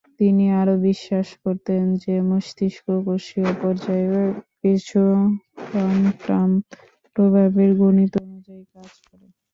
তিনি 0.19 0.45
আরও 0.61 0.75
বিশ্বাস 0.87 1.27
করতেন 1.43 1.83
যে 2.03 2.13
মস্তিষ্ক 2.29 2.85
কোষীয় 3.05 3.51
পর্যায়ে, 3.61 4.21
কিছু 4.61 5.01
কোয়ান্টাম 5.63 6.49
প্রভাবের 7.15 7.71
গণিত 7.81 8.13
অনুযায়ী 8.25 8.63
কাজ 8.73 8.91
করে। 9.07 9.27